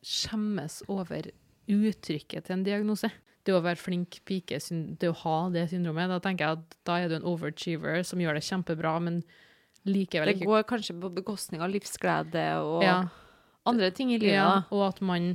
[0.04, 1.30] skjemmes over
[1.70, 3.10] uttrykket til en diagnose.
[3.46, 4.58] Det å være flink pike,
[5.00, 8.20] det å ha det syndromet, da tenker jeg at da er du en overachiever som
[8.20, 9.22] gjør det kjempebra, men
[9.88, 12.98] likevel ikke Det går kanskje på bekostning av livsglede og ja,
[13.68, 15.32] andre ting i livet, ja, og at man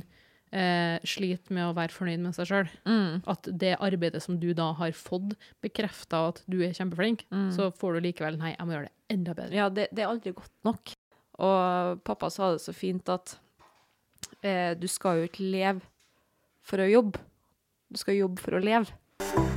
[0.56, 2.70] eh, sliter med å være fornøyd med seg sjøl.
[2.88, 3.22] Mm.
[3.28, 7.50] At det arbeidet som du da har fått, bekrefter at du er kjempeflink, Mm.
[7.54, 9.54] så får du likevel Nei, jeg må gjøre det enda bedre.
[9.60, 10.94] Ja, det, det er aldri godt nok.
[11.38, 13.36] Og pappa sa det så fint at
[14.42, 15.84] eh, du skal jo ikke leve
[16.66, 17.20] for å jobbe.
[17.92, 19.55] Du skal jobbe for å leve.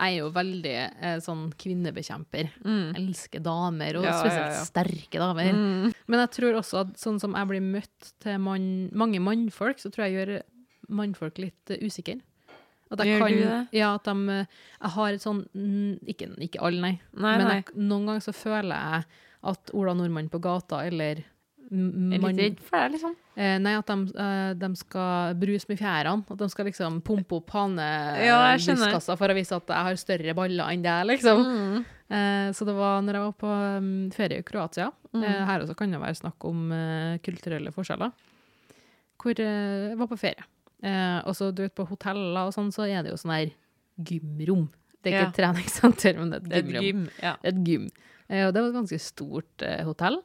[0.00, 2.48] Jeg er jo veldig eh, sånn kvinnebekjemper.
[2.64, 2.94] Mm.
[2.96, 4.62] Elsker damer, og Ja, ja, spesielt ja.
[4.64, 5.52] sterke damer.
[5.52, 5.92] Mm.
[6.08, 8.64] Men jeg tror også at sånn som jeg blir møtt til man,
[8.96, 10.32] mange mannfolk, så tror jeg gjør
[10.90, 12.16] mannfolk litt uh, usikre.
[12.90, 13.68] At jeg kan?
[13.70, 14.46] Ja, at de eh,
[14.80, 15.44] Jeg har et sånn
[16.10, 16.94] Ikke, ikke alle, nei.
[17.14, 17.58] Nei, men nei.
[17.60, 19.04] Jeg, noen ganger så føler jeg
[19.52, 21.22] at Ola Nordmann på gata eller
[21.70, 23.12] Jeg er litt redd for det, liksom.
[23.38, 26.24] Eh, nei, at de, eh, de skal bruse med fjærene.
[26.34, 30.34] At de skal liksom pumpe opp Ja, jeg for å vise at jeg har større
[30.34, 31.44] baller enn deg, liksom.
[31.46, 31.84] Mm.
[32.10, 34.88] Eh, så det var når jeg var på um, ferie i Kroatia.
[35.14, 35.22] Mm.
[35.22, 38.10] Eh, her også kan det være snakk om eh, kulturelle forskjeller.
[39.20, 40.48] Hvor eh, jeg var på ferie.
[40.82, 43.54] Eh, og så du vet, på hoteller og sånn, så er det jo sånn her
[44.10, 44.66] gymrom.
[45.00, 45.30] Det er ikke Ja.
[45.30, 46.82] et treningssenter, men det er et gymrom.
[46.82, 47.06] et gym.
[47.22, 47.36] Ja.
[47.46, 47.86] Et gym.
[48.30, 50.20] Og det var et ganske stort hotell.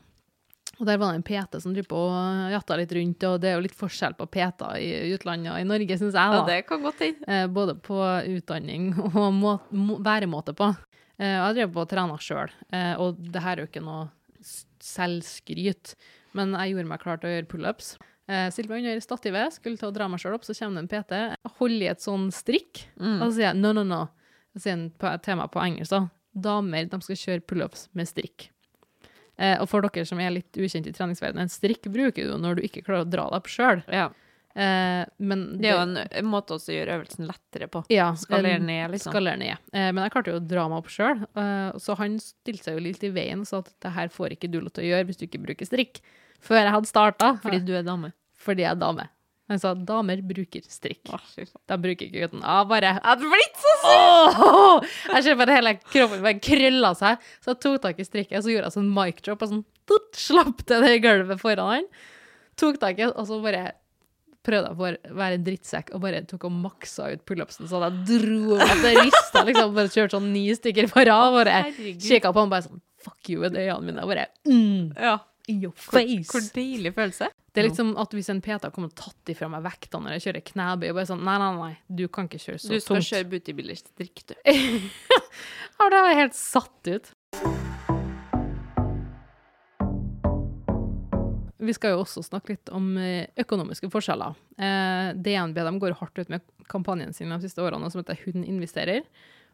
[0.80, 3.50] Og der var det en PT som driver på og jatta litt rundt, og det
[3.50, 6.34] er jo litt forskjell på PT-er i utlandet og i Norge, syns jeg.
[6.34, 6.42] da.
[6.42, 7.30] ja, det kan godt hende.
[7.32, 8.00] Eh, både på
[8.36, 10.68] utdanning og må, må, væremåte på.
[11.16, 14.10] Eh, jeg drev på og trena sjøl, eh, og det her er jo ikke noe
[14.86, 15.96] selvskryt,
[16.36, 17.94] men jeg gjorde meg klar til å gjøre pullups.
[18.28, 20.86] Eh, Stilte meg under stativet, skulle til å dra meg sjøl opp, så kommer det
[20.86, 21.22] en PT,
[21.60, 23.22] holder i et sånn strikk, Mm.
[23.22, 24.04] og så sier jeg no, no, no.
[24.56, 26.04] Så sier han til meg på engelsk, da.
[26.36, 28.50] Damer de skal kjøre pullups med strikk.
[29.38, 32.62] Eh, og for dere som er litt ukjent i treningsverdenen, strikk bruker du når du
[32.68, 33.82] ikke klarer å dra deg opp sjøl.
[33.92, 34.06] Ja.
[34.56, 37.82] Eh, men Det er jo en, en måte også å gjøre øvelsen lettere på.
[37.92, 39.12] ja, Skalere ned, liksom.
[39.12, 39.58] Skalere ned.
[39.76, 41.26] Eh, men jeg klarte jo å dra meg opp sjøl,
[41.84, 44.52] så han stilte seg jo litt i veien og sa at det her får ikke
[44.54, 46.00] du lov til å gjøre hvis du ikke bruker strikk.
[46.46, 48.14] Før jeg hadde starta, Fordi du er dame.
[48.40, 49.10] fordi jeg er dame.
[49.52, 51.04] Han sa damer bruker strikk.
[51.14, 51.20] Å.
[51.70, 52.42] De bruker ikke gutten.
[52.42, 54.86] Jeg bare Jeg hadde blitt så Åh!
[55.12, 57.22] Jeg ser bare hele kroppen bare krølla seg.
[57.44, 60.10] Så jeg tok tak i strikket, så gjorde jeg sånn mic drop og sånn tut,
[60.18, 61.90] slapp det det gulvet foran han.
[62.58, 63.68] Tok tak i, og så bare
[64.46, 64.78] prøvde jeg
[65.14, 68.82] å være en drittsekk og bare tok og maksa ut pullupsen så jeg dro at
[68.84, 69.72] det rista liksom.
[69.78, 71.38] Bare kjørte sånn ni stykker på rad.
[71.38, 71.62] Bare
[72.02, 74.02] kikka på han bare sånn Fuck you med øynene mine.
[74.02, 75.20] Og bare mm, Ja.
[75.48, 76.32] In your Hvor, face.
[76.32, 77.28] hvor deilig følelse.
[77.54, 80.24] Det er liksom at hvis en PT kommer og tatt ifra meg vekta når jeg
[80.26, 82.98] kjører knebøy, og bare sånn Nei, nei, nei, du kan ikke kjøre så Du skal
[82.98, 83.12] tungt.
[83.12, 84.36] kjøre bootybuilder-strikk, du.
[85.76, 87.12] Ja, det jeg helt satt ut.
[91.66, 94.36] Vi skal jo også snakke litt om eh, økonomiske forskjeller.
[94.60, 98.44] Eh, DNB de går hardt ut med kampanjen sin de siste årene som heter Hun
[98.46, 99.06] investerer.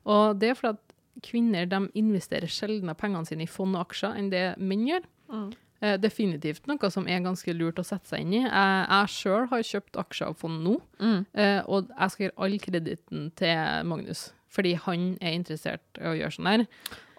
[0.10, 4.18] Og det er fordi at kvinner de investerer sjeldnere pengene sine i fond og aksjer
[4.20, 5.06] enn det menn gjør.
[5.32, 5.52] Mm.
[5.82, 8.42] Eh, definitivt noe som er ganske lurt å sette seg inn i.
[8.44, 11.26] Jeg, jeg sjøl har kjøpt aksjer av fond nå, Mm.
[11.34, 14.28] eh, og jeg skal gjøre all kreditten til Magnus.
[14.52, 16.66] Fordi han er interessert i å gjøre sånn der.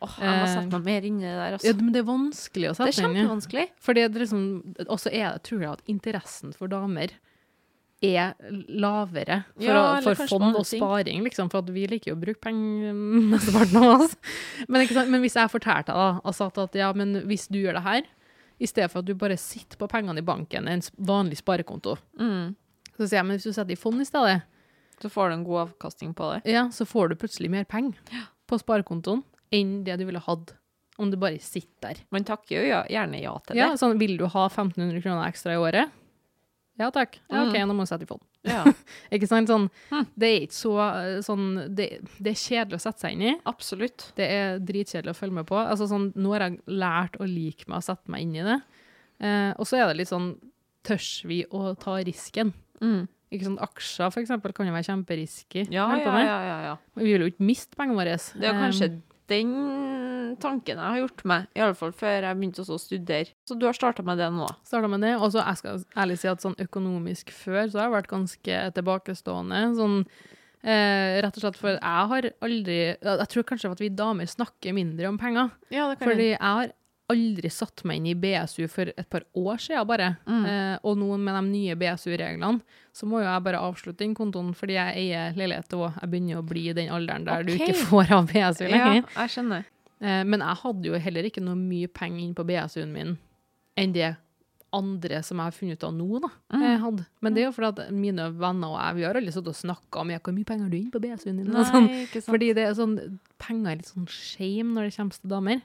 [0.02, 1.74] Oh, jeg må Eh, sette meg mer inn i det der, Ja, altså.
[1.82, 3.20] men det er vanskelig å sette seg inn i.
[3.24, 3.66] kjempevanskelig.
[3.80, 4.46] Fordi det er liksom,
[4.86, 7.10] også er det, tror jeg at interessen for damer
[8.02, 8.34] er
[8.68, 12.20] lavere for, Ja, å, for fond og sparing, liksom, for at vi liker jo å
[12.22, 14.16] bruke penger mesteparten av oss.
[14.68, 17.84] Men, men hvis jeg fortalte deg og sa at ja, men hvis du gjør det
[17.86, 18.02] her,
[18.62, 22.54] i stedet for at du bare sitter på pengene i banken, en vanlig sparekonto, Mm.
[22.96, 24.42] så sier jeg, men hvis du setter i fond i stedet,
[25.02, 26.52] Så får du en god avkastning på det.
[26.52, 27.94] ja, så får du plutselig mer penger
[28.46, 30.54] på sparekontoen enn det du ville hatt
[30.98, 31.96] om du bare sitter der.
[32.12, 33.58] Man takker jo ja, gjerne ja til det.
[33.58, 35.90] Ja, sånn, vil du ha 1500 kroner ekstra i året?
[36.78, 37.18] Ja takk.
[37.30, 37.68] Ja, ok, Mm.
[37.68, 38.20] nå må du sette i fond.
[38.48, 38.64] Ja,
[39.14, 39.50] Ikke sant?
[39.50, 40.06] Sånn, Hm.
[40.18, 41.44] Det er ikke så eh, sånn
[41.78, 41.86] det,
[42.18, 43.34] det er kjedelig å sette seg inn i.
[43.46, 44.08] absolutt.
[44.18, 45.58] Det er dritkjedelig å følge med på.
[45.60, 48.58] Altså, sånn, nå har jeg lært å like meg å sette meg inn i det.
[49.22, 50.32] Eh, og så er det litt sånn
[50.82, 52.50] Tørs vi å ta risken?
[52.82, 53.04] Mm.
[53.30, 55.62] Ikke sånn Aksjer for eksempel, kan jo være kjemperisky.
[55.70, 56.72] Ja, ja, ja, ja, ja.
[56.98, 58.16] Vi vil jo ikke miste pengene våre.
[58.18, 58.88] Det er kanskje
[59.32, 63.32] den tanken jeg har gjort meg, i alle fall før jeg begynte å studere.
[63.48, 64.48] Så du har starta med det nå?
[64.68, 65.14] starta med det.
[65.18, 68.60] Og så jeg skal ærlig si at sånn økonomisk før, så har jeg vært ganske
[68.78, 69.62] tilbakestående.
[69.78, 69.98] Sånn,
[70.62, 74.76] eh, rett og slett for jeg har aldri Jeg tror kanskje at vi damer snakker
[74.76, 75.52] mindre om penger.
[75.74, 76.72] Ja, det Fordi jeg har
[77.12, 80.08] aldri satt meg inn i BSU for et par år siden bare.
[80.26, 80.44] Mm.
[80.48, 82.60] Eh, og nå med de nye BSU-reglene,
[82.92, 86.40] så må jo jeg bare avslutte den kontoen fordi jeg eier leilighet og jeg begynner
[86.42, 88.98] å bli i den alderen der du ikke får av BSU lenger.
[89.02, 89.64] Ja, jeg skjønner.
[90.02, 93.16] Eh, men jeg hadde jo heller ikke noe mye penger inn på BSU-en min
[93.78, 94.10] enn det
[94.72, 96.62] andre som jeg har funnet ut av nå, da, Mm.
[96.64, 97.02] eh, hadde.
[97.20, 99.58] Men det er jo fordi at mine venner og jeg, vi har aldri sittet og
[99.58, 101.50] snakka om hvor mye penger har du inn på BSU-en din.
[101.52, 101.88] Nei, Sånn.
[102.24, 102.94] Fordi det er sånn,
[103.38, 105.62] penger er litt sånn shame når det kommer til damer.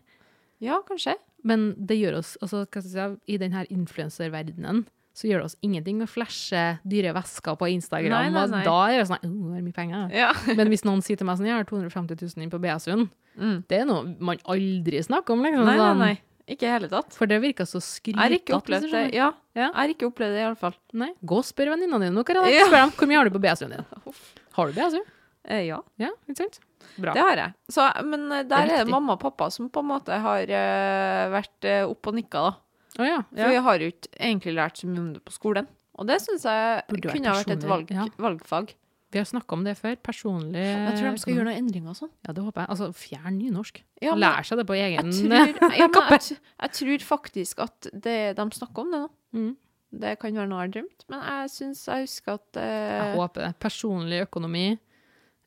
[0.60, 1.16] Ja, kanskje.
[1.44, 4.86] Men det gjør oss, altså, si, i denne influenserverdenen,
[5.18, 8.12] så gjør det oss ingenting å flashe dyre vesker på Instagram.
[8.14, 8.64] Nei, nei, nei.
[8.68, 10.12] Da gjør det sånn, oh, det er mye penger.
[10.14, 10.32] Ja.
[10.60, 13.60] Men hvis noen sier til meg sånn, jeg har 250 000 inn på BSU-en, Mm.
[13.70, 15.66] det er noe man aldri snakker om, liksom.
[15.68, 16.00] Nei, nei, sånn.
[16.02, 16.16] nei.
[16.50, 17.12] Ikke i hele tatt.
[17.14, 18.58] For det virker så Jeg har ikke skrytete.
[18.58, 19.14] opplevd det.
[19.14, 19.68] Ja, Ja.
[19.68, 20.74] jeg har ikke opplevd det, i alle fall.
[20.94, 22.18] Nei, gå og spør venninna dine.
[22.26, 22.66] Jeg Ja.
[22.66, 23.86] Spør dem, hvor mye har du på BSU-en din?
[24.58, 25.02] Har du BSU?
[25.46, 26.60] Eh, ja, Ja, ikke sant?
[26.96, 27.14] Bra.
[27.14, 27.54] det har jeg.
[27.76, 30.48] Så, men eh, der er er det mamma og pappa som på en måte har
[30.50, 32.56] uh, vært uh, oppe og nikka, da.
[32.98, 33.22] Oh, ja.
[33.30, 33.54] For ja.
[33.54, 35.68] vi har jo ikke egentlig lært så mye om det på skolen.
[35.98, 38.06] Og det syns jeg Burde kunne ha vært et valg, ja.
[38.22, 38.74] valgfag.
[39.14, 39.96] Vi har snakka om det før.
[40.04, 42.12] Personlig Jeg tror de skal gjøre noen endringer og sånn.
[42.28, 42.70] Ja, det håper jeg.
[42.74, 43.80] Altså, fjern nynorsk.
[44.04, 46.18] Ja, men- Lær seg det på Jeg egen tror, ja, kappe.
[46.18, 49.10] jeg, t- jeg tror faktisk at det, de snakker om det nå.
[49.38, 49.54] Mm.
[50.04, 53.16] Det kan være noe jeg har drømt, men jeg syns jeg husker at uh, Jeg
[53.16, 53.52] håper det.
[53.64, 54.66] Personlig økonomi.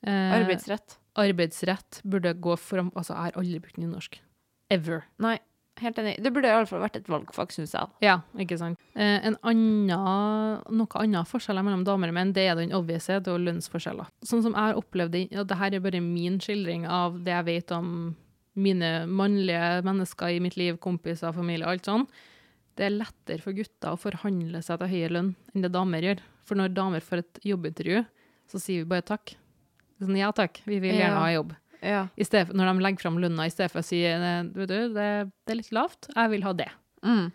[0.00, 4.20] Uh, arbeidsrett arbeidsrett burde gå fram Altså, jeg har aldri brukt nynorsk.
[4.70, 5.03] Ever.
[5.18, 5.38] Nei,
[5.83, 6.14] helt enig.
[6.23, 7.90] Det burde i alle fall vært et valgfag, syns jeg.
[8.05, 8.79] Ja, ikke sant.
[8.94, 13.33] Eh, en annen, noe annet forskjeller mellom damer og menn, det er den obviouse, det
[13.33, 14.11] er lønnsforskjeller.
[14.27, 17.35] Sånn som jeg har opplevd det, og det her er bare min skildring av det
[17.35, 17.94] jeg vet om
[18.61, 22.07] mine mannlige mennesker i mitt liv, kompiser, familie, alt sånn.
[22.79, 26.23] Det er lettere for gutter å forhandle seg til høyere lønn enn det damer gjør.
[26.49, 28.03] For når damer får et jobbintervju,
[28.51, 29.35] så sier vi bare takk.
[30.01, 31.55] Sånn, ja takk, vi vil gjerne ha jobb.
[31.83, 32.07] Ja.
[32.17, 34.79] I stedet når de legger fram lønna, i stedet for å si «Eh, vet du,
[34.95, 35.07] det,
[35.47, 36.71] det er litt lavt, jeg vil ha det
[37.03, 37.31] Mm.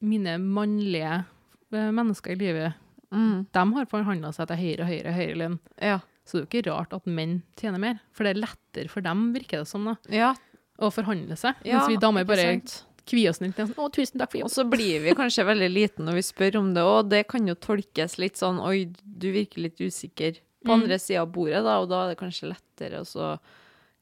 [0.00, 1.24] mine mannlige
[1.72, 2.74] eh, mennesker i livet,
[3.12, 3.46] Mm.
[3.52, 5.58] de har forhandla seg til høyere og høyere, høyere lønn.
[5.80, 6.00] Ja.
[6.26, 9.00] Så det er jo ikke rart at menn tjener mer, for det er lettere for
[9.00, 10.34] dem, virker det som, da, ja.
[10.78, 11.54] å forhandle seg.
[11.64, 12.60] mens vi damer bare
[13.08, 13.56] kvier oss litt.
[13.56, 16.56] Sånn, 'Å, tusen takk for Og så blir vi kanskje veldig liten når vi spør
[16.60, 17.08] om det òg.
[17.08, 20.82] Det kan jo tolkes litt sånn Oi, du virker litt usikker på Mm.
[20.82, 23.38] andre sida av bordet, da, og da er det kanskje lettere å så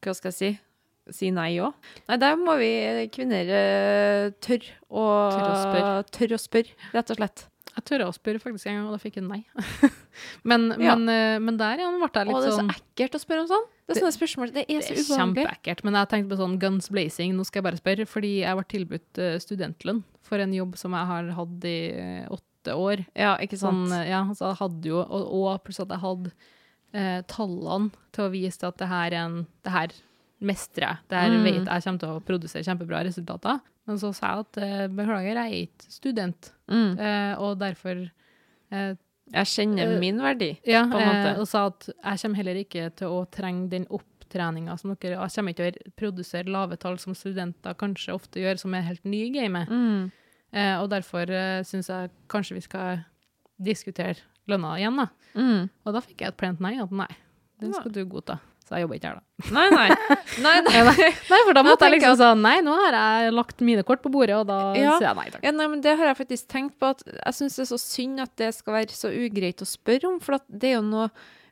[0.03, 0.61] Hva skal jeg si?
[1.11, 1.73] Si nei òg.
[2.09, 2.71] Nei, der må vi
[3.15, 5.93] kvinner eh, tørre å, Tørre å spørre.
[6.11, 7.45] tør å spørre, rett og slett.
[7.77, 9.45] Jeg tørra å spørre faktisk en gang, og da fikk jeg nei.
[10.45, 10.95] men, Ja.
[10.97, 13.21] men, eh, men der igjen ble jeg Å, litt det er så sånn ekkelt å
[13.23, 13.67] spørre om sånn.
[13.87, 14.53] Det er sånne spørsmål.
[14.57, 15.21] Det er så Det er ubehagelig.
[15.21, 15.85] kjempeekkelt.
[15.85, 18.67] Men jeg tenkte på sånn guns blazing, nå skal jeg bare spørre, fordi jeg ble
[18.75, 22.27] tilbudt eh, studentlønn for en jobb som jeg har hatt i eh,
[22.67, 23.05] åtte år.
[23.15, 23.57] Ja, ikke?
[23.61, 26.33] Sånn, ja, så hadde jo, og, og pluss at jeg hadde
[26.93, 29.95] eh, tallene til å vise at det her er en, det her
[30.41, 30.99] mestrer jeg.
[31.09, 31.45] Det her Mm.
[31.45, 33.61] vet jeg kommer til å produsere kjempebra resultater.
[33.87, 36.99] Men så sa jeg at eh, beklager, jeg er ikke student, Mm.
[36.99, 38.11] eh, og derfor
[38.73, 38.95] eh,
[39.33, 40.59] Jeg kjenner Eh, min verdi.
[40.67, 41.31] Ja, på en måte.
[41.35, 45.17] eh, og sa at jeg kommer heller ikke til å trenge den opptreninga som dere
[45.19, 48.83] Jeg kommer ikke til å produsere lave tall som studenter kanskje ofte gjør, som er
[48.83, 49.69] helt nye i gamet.
[49.69, 50.11] Mm.
[50.57, 53.03] Eh, og derfor eh, syns jeg kanskje vi skal
[53.61, 54.17] diskutere
[54.49, 55.09] lønna igjen, da.
[55.37, 55.65] Mm.
[55.85, 57.09] Og da fikk jeg et plent nei, at nei,
[57.61, 58.39] den skal du godta.
[58.67, 59.45] Så jeg jobber ikke her, da.
[59.55, 60.15] Nei, nei.
[60.43, 61.11] nei, nei.
[61.31, 64.11] Nei, for da måtte jeg liksom sånn Nei, nå har jeg lagt mine kort på
[64.11, 64.97] bordet, og da Ja.
[64.99, 65.45] sier jeg nei takk.
[65.47, 66.91] Ja, nei, men det har jeg faktisk tenkt på.
[66.97, 70.11] at Jeg syns det er så synd at det skal være så ugreit å spørre
[70.11, 71.07] om, for at det er jo noe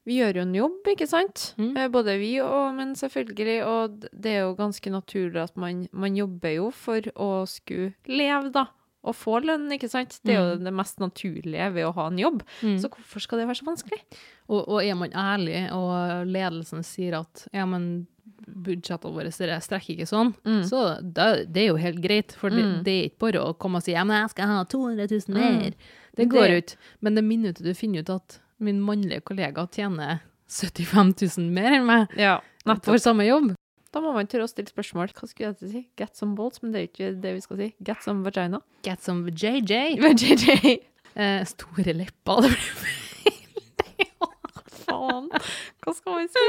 [0.05, 1.45] Vi gjør jo en jobb, ikke sant?
[1.57, 1.71] Mm.
[1.79, 3.55] Eh, Både vi og men selvfølgelig.
[3.65, 8.51] Og det er jo ganske naturlig at man, man jobber jo for å skulle leve,
[8.53, 8.67] da.
[9.05, 10.19] Og få lønn, ikke sant?
[10.25, 12.43] Det er jo det mest naturlige ved å ha en jobb.
[12.63, 12.79] Mm.
[12.81, 14.01] Så hvorfor skal det være så vanskelig?
[14.49, 18.07] Og, og er man ærlig, og ledelsen sier at ja, men
[18.45, 20.63] budsjettene våre strekker ikke sånn, Mm.
[20.69, 22.33] så det, det er jo helt greit.
[22.33, 22.83] For det, Mm.
[22.85, 25.37] det er ikke bare å komme og si ja, men jeg skal ha 200 000
[25.37, 25.61] Mm.
[25.61, 25.75] mer.
[26.17, 26.77] Det går ut.
[27.01, 31.87] Men det minuttet du finner ut at min mannlige kollega tjener 75 000 mer enn
[31.87, 32.39] meg Ja,
[32.83, 33.55] for samme jobb
[33.95, 35.13] Da må man tørre å stille spørsmål.
[35.15, 35.83] Hva skulle jeg til å si?
[36.01, 37.69] Get some balls, men det er ikke det vi skal si.
[37.87, 38.59] Get some vagina.
[38.87, 40.01] Get some JJ.
[40.03, 40.75] JJ.
[41.15, 42.41] Eh, store lepper.
[42.43, 44.09] Det blir
[44.89, 45.29] Faen.
[45.31, 46.43] Hva skal man si?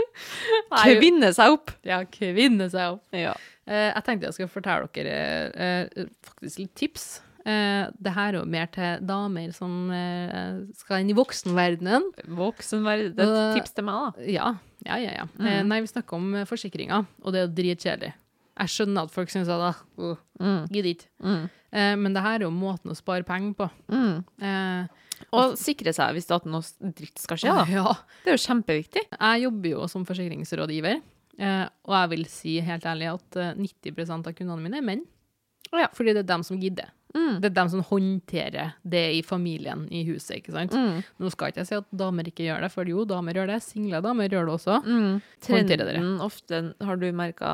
[0.71, 1.69] Kvinne seg opp.
[1.85, 3.03] Ja, kvinne seg opp.
[3.13, 3.35] Ja.
[3.69, 5.19] Eh, jeg tenkte jeg skulle fortelle dere
[5.53, 7.05] eh, faktisk litt tips.
[7.45, 12.09] Eh, det her er jo mer til damer som eh, skal inn i voksenverdenen.
[12.41, 13.13] Voksenverdenen.
[13.19, 14.29] Det er et tips til meg, da.
[14.33, 14.47] Ja,
[14.85, 15.11] ja, ja.
[15.19, 15.25] ja.
[15.39, 15.67] Eh, Mm.
[15.71, 18.13] nei, vi snakker om eh, forsikringer, og det er jo dritkjedelig.
[18.55, 20.67] Jeg skjønner at folk syns at ah, uh, Mm.
[20.71, 21.07] gidder ikke.
[21.23, 21.49] Mm.
[21.75, 23.69] Eh, men det her er jo måten å spare penger på.
[23.91, 24.23] Mm.
[24.41, 26.61] Eh, Og sikre seg hvis det at noe
[26.95, 27.65] dritt skal skje, da.
[27.71, 27.93] ja.
[28.23, 29.03] Det er jo kjempeviktig.
[29.11, 31.01] Jeg jobber jo som forsikringsrådgiver,
[31.39, 35.05] eh, og jeg vil si helt ærlig at eh, 90% av kundene mine er menn.
[35.73, 35.87] Ja.
[35.95, 36.91] Fordi det er dem som gidder.
[37.15, 37.37] Mm.
[37.39, 40.75] Det er dem som håndterer det i familien, i huset, ikke sant?
[40.75, 40.99] Mm.
[41.23, 43.61] Nå skal ikke jeg si at damer ikke gjør det, for jo, damer gjør det.
[43.63, 44.81] Single damer gjør det også.
[44.83, 45.21] Mm.
[45.47, 46.03] Trenden dere.
[46.25, 47.53] Ofte har du merka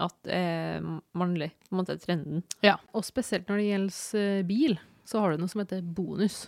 [0.00, 0.80] at er
[1.18, 1.50] mannlig.
[1.68, 2.44] På en måte trenden.
[2.64, 2.78] Ja.
[2.94, 6.44] Og spesielt når det gjelder eh, bil, så har du noe som heter bonus.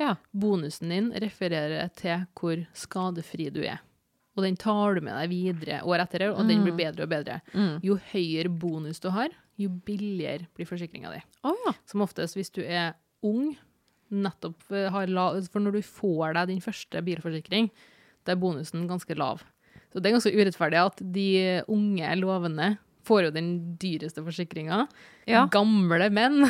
[0.00, 0.14] Ja.
[0.30, 3.82] Bonusen din refererer til hvor skadefri du er.
[4.40, 6.80] Og den tar du med deg videre år etter år, og den blir Mm.
[6.80, 7.40] bedre og bedre.
[7.52, 7.74] Mm.
[7.84, 9.28] Jo høyere bonus du har,
[9.60, 11.20] jo billigere blir forsikringa di.
[11.44, 11.74] Oh, ja.
[11.84, 13.52] Som oftest hvis du er ung,
[14.10, 17.68] nettopp eh, har lav For når du får deg din første bilforsikring,
[18.24, 19.42] da er bonusen ganske lav.
[19.92, 21.28] Så det er ganske urettferdig at de
[21.68, 22.78] unge lovende
[23.10, 23.48] får jo den
[23.82, 24.84] dyreste forsikringa.
[25.30, 25.42] Ja.
[25.52, 26.44] Gamle menn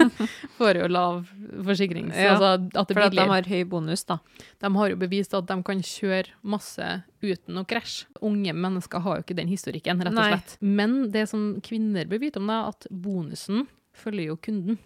[0.58, 1.28] får jo lav
[1.66, 2.08] forsikring.
[2.14, 4.18] Ja, altså at For at de har høy bonus, da.
[4.64, 6.88] De har jo bevist at de kan kjøre masse
[7.24, 8.08] uten å krasje.
[8.24, 10.30] Unge mennesker har jo ikke den historikken, rett og Nei.
[10.34, 10.56] slett.
[10.64, 14.80] Men det som kvinner bør vite om, er at bonusen følger jo kunden.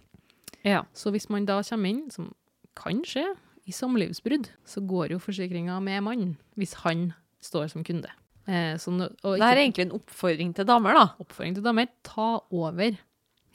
[0.66, 0.85] Ja.
[0.93, 2.33] Så hvis man da kommer inn, som
[2.79, 3.29] kan skje,
[3.69, 7.12] i samlivsbrudd, så går jo forsikringa med mannen, hvis han
[7.45, 8.11] står som kunde.
[8.50, 11.04] Eh, sånn, og Det er egentlig en oppfordring til damer, da.
[11.22, 12.96] oppfordring til damer, ta over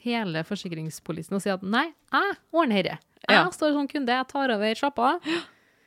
[0.06, 2.98] hele forsikringspolisen og si at nei, jeg ordner dette.
[3.28, 3.48] Jeg Ja.
[3.50, 5.20] står som kunde, jeg tar over, slapp av.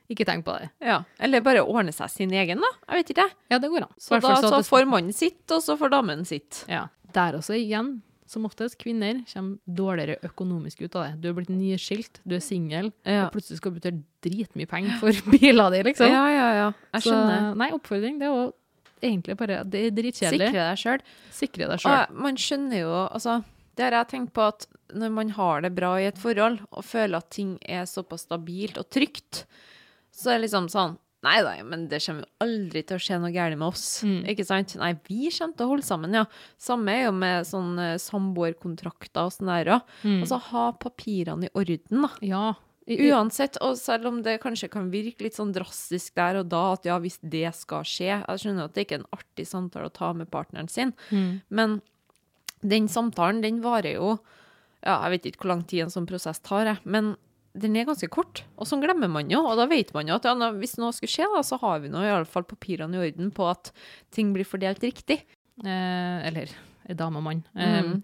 [0.09, 0.69] Ikke tenk på det.
[0.81, 1.03] Ja.
[1.19, 2.67] Eller bare ordne seg sin egen, da.
[2.89, 3.29] Jeg vet ikke.
[3.49, 3.93] Ja, det går an.
[3.99, 6.65] Så da så det- får mannen sitt, og så får damen sitt.
[6.67, 6.87] Ja.
[7.13, 11.21] Der også igjen, som oftest, kvinner kommer dårligere økonomisk ut av det.
[11.21, 13.25] Du er blitt nyskilt, du er singel, Ja.
[13.27, 16.09] og plutselig skal du betale dritmye penger for biler di, liksom.
[16.09, 16.71] Ja, ja, ja.
[16.93, 17.55] Jeg Så, skjønner.
[17.55, 18.53] nei, oppfordring, det er jo
[19.01, 20.49] egentlig bare, det er dritkjedelig.
[20.49, 21.03] Sikre deg sjøl.
[21.35, 22.19] Sikre deg selv.
[22.27, 23.39] Man skjønner jo, altså
[23.77, 26.85] Det har jeg tenkt på at når man har det bra i et forhold, og
[26.85, 29.45] føler at ting er såpass stabilt og trygt,
[30.12, 33.17] så er det liksom sånn Nei da, men det kommer jo aldri til å skje
[33.19, 34.05] noe galt med oss.
[34.07, 34.21] Mm.
[34.31, 34.71] Ikke sant?
[34.79, 36.21] Nei, vi kommer til å holde sammen, ja.
[36.55, 39.89] Samme er jo med sånn eh, samboerkontrakter og sånn der òg.
[40.05, 40.21] Mm.
[40.21, 42.12] Altså ha papirene i orden, da.
[42.23, 42.45] ja,
[42.89, 46.86] Uansett, og selv om det kanskje kan virke litt sånn drastisk der og da, at
[46.86, 49.93] ja, hvis det skal skje Jeg skjønner at det ikke er en artig samtale å
[49.93, 51.41] ta med partneren sin, Mm.
[51.49, 51.82] men
[52.62, 54.19] den samtalen, den varer jo
[54.84, 57.15] Ja, jeg vet ikke hvor lang tid en sånn prosess tar, jeg, men
[57.58, 58.43] den er ganske kort.
[58.58, 61.10] Og sånn glemmer man jo, og da vet man jo at ja, hvis noe skulle
[61.12, 63.71] skje, da, så har vi nå i alle fall papirene i orden på at
[64.12, 65.23] ting blir fordelt riktig.
[65.65, 66.47] Eh, eller
[66.95, 67.43] dame og mann.
[67.56, 68.04] Eh, Mm.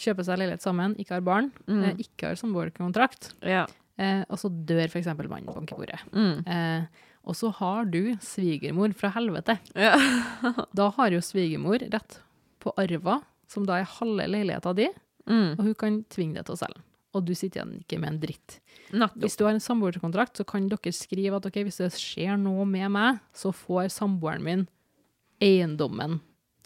[0.00, 1.82] Kjøper seg leilighet sammen, ikke har barn, Mm.
[1.84, 3.66] eh, ikke har samboerkontrakt, Ja.
[4.00, 5.10] Eh, og så dør f.eks.
[5.20, 6.00] mannen banker bordet.
[6.16, 6.40] Mm.
[6.48, 9.58] Eh, og så har du svigermor fra helvete.
[9.76, 9.92] Ja.
[10.76, 12.18] Da har jo svigermor rett
[12.64, 14.88] på arva, som da er halve leiligheta di,
[15.30, 15.52] Mm.
[15.58, 16.84] og hun kan tvinge deg til å selge den.
[17.14, 18.54] Og du sitter igjen ikke med en dritt.
[18.90, 19.20] Nettopp.
[19.22, 22.64] Hvis du har en samboerkontrakt, så kan dere skrive at okay, hvis det skjer noe
[22.66, 24.64] med meg, så får samboeren min
[25.44, 26.18] eiendommen.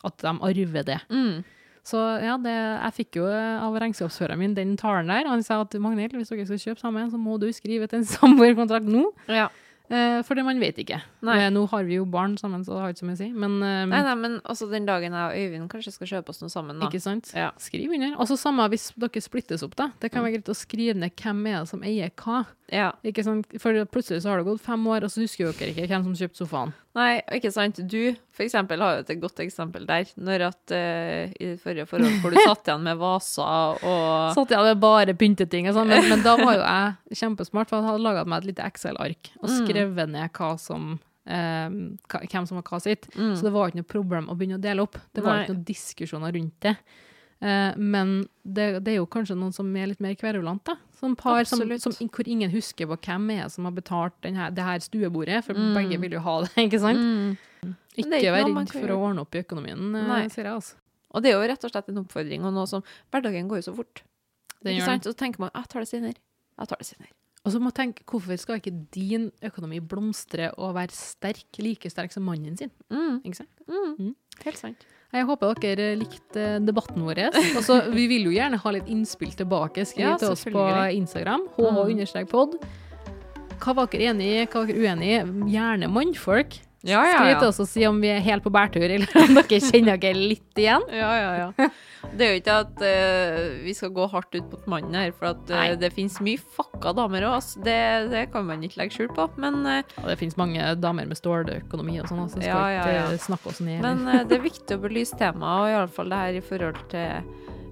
[0.04, 0.98] At de arver det.
[1.10, 1.42] Mm.
[1.84, 5.28] Så ja, det, jeg fikk jo av regnskapsføreren min den talen der.
[5.28, 8.08] Han sa at Magnhild, hvis dere skal kjøpe sammen, så må du skrive til en
[8.16, 9.04] samboerkontrakt nå.
[9.28, 9.50] Ja.
[9.92, 10.96] Eh, for det man vet ikke.
[11.28, 13.26] Eh, nå har vi jo barn sammen, så det har ikke så mye å si.
[13.36, 16.40] Men eh, Nei, nei, men også den dagen jeg og Øyvind kanskje skal kjøpe oss
[16.40, 16.88] noe sammen, da.
[16.88, 17.28] ikke sant?
[17.36, 17.50] Ja.
[17.60, 18.14] Skriv under.
[18.16, 19.90] Og så samme hvis dere splittes opp, da.
[20.00, 22.46] Det kan være greit å skrive ned hvem er det som eier hva.
[22.74, 22.88] Ja.
[23.06, 23.46] Ikke sant?
[23.62, 26.16] For plutselig så har det gått fem år, og så husker dere ikke hvem som
[26.18, 26.72] kjøpte sofaen.
[26.98, 27.78] Nei, ikke sant.
[27.90, 28.00] Du,
[28.34, 30.10] for eksempel, har jo et godt eksempel der.
[30.18, 34.54] Når at uh, i det forrige forhold hvor du satt igjen med vaser og Satt
[34.54, 37.90] igjen med bare pynteting og sånn, men, men da var jo jeg kjempesmart, for jeg
[37.92, 40.10] hadde laga meg et lite Excel-ark og Mm.
[40.10, 40.94] ned hva som
[41.26, 41.70] eh,
[42.10, 43.06] hvem som var hva sitt.
[43.14, 43.34] Mm.
[43.36, 44.98] Så det var ikke noe problem å begynne å dele opp.
[45.14, 45.44] Det var Nei.
[45.44, 46.74] ikke noen diskusjoner rundt det.
[47.44, 50.76] Eh, men det, det er jo kanskje noen som er litt mer kverulante.
[50.96, 54.64] Som par som, som, hvor ingen husker på hvem er som har betalt denne, det
[54.64, 55.74] her stuebordet, for Mm.
[55.76, 56.98] begge vil jo ha det, ikke sant?
[56.98, 57.74] Mm.
[57.94, 60.22] Ikke ikke vær redd for å ordne opp i økonomien, eh, Nei.
[60.32, 60.78] sier jeg altså.
[61.14, 63.66] Og det er jo rett og slett en oppfordring, og noe som Hverdagen går jo
[63.68, 64.02] så fort.
[64.64, 65.04] Den ikke sant?
[65.06, 66.18] Så tenker man jeg tar det senere.
[66.58, 67.12] Jeg tar det senere.
[67.44, 71.90] Og så må man tenke, hvorfor skal ikke din økonomi blomstre og være sterk, like
[71.92, 72.72] sterk som mannen sin?
[72.88, 73.20] Mm.
[73.20, 73.52] Ikke sant?
[73.68, 73.90] Mm.
[74.00, 74.14] Mm.
[74.46, 74.86] Helt sant.
[75.14, 77.20] Jeg håper dere likte debatten vår.
[77.60, 79.84] Også, Vi vil jo gjerne ha litt innspill tilbake.
[79.86, 80.64] Skriv Ja, til oss på.
[80.98, 81.46] Instagram.
[81.54, 81.92] Mm.
[82.02, 82.56] hh-pod.
[83.62, 85.20] Hva var dere enig i, hva var dere uenig i?
[85.54, 86.58] Gjerne mannfolk.
[86.84, 87.38] Ja, ja, ja.
[87.40, 90.20] til oss og si om vi er helt på bærtur, eller om dere kjenner dere
[90.20, 90.84] litt igjen.
[90.94, 91.68] Ja, ja, ja.
[92.14, 95.30] Det er jo ikke at uh, vi skal gå hardt ut mot mannen her, for
[95.30, 97.48] at uh, det finnes mye fucka damer òg.
[97.64, 97.78] Det,
[98.12, 99.24] det kan man ikke legge skjul på.
[99.40, 103.08] Men, uh, Og det finnes mange damer med ståløkonomi og sånn, så skal Ja, ja,
[103.08, 103.80] ikke snakke oss ned.
[103.80, 107.08] men det er viktig å belyse temaet, og iallfall det her i forhold til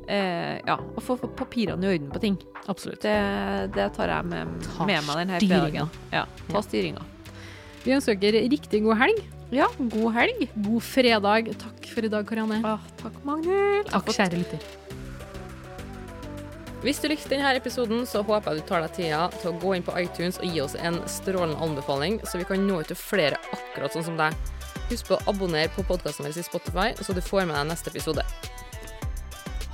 [0.08, 2.40] eh, ja, å få få papirene i orden på ting.
[2.66, 3.02] Absolutt.
[3.04, 3.16] Det,
[3.76, 5.98] det tar jeg med, med meg denne fredagen.
[6.14, 7.11] Ja, ta styringa.
[7.82, 9.24] Vi ønsker dere riktig god helg.
[9.52, 10.46] Ja, god helg.
[10.64, 11.50] God fredag.
[11.60, 12.60] Takk for i dag, Karianne.
[12.64, 13.90] Ah, takk, Magnhild.
[13.90, 14.70] Takk, kjære lytter.
[16.82, 19.74] Hvis du likte denne episoden, så håper jeg du tar deg tida til å gå
[19.76, 22.98] inn på iTunes og gi oss en strålende anbefaling, så vi kan nå ut til
[22.98, 24.34] flere akkurat sånn som deg.
[24.90, 27.92] Husk på å abonnere på podkasten vår i Spotify, så du får med deg neste
[27.94, 28.26] episode.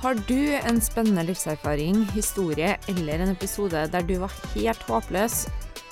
[0.03, 5.47] Har du en spennende livserfaring, historie eller en episode der du var helt håpløs,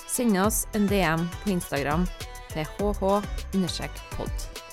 [0.08, 2.06] send oss en DM på Instagram
[2.52, 4.67] til hh-pod.